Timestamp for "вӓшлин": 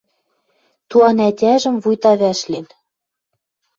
2.21-2.65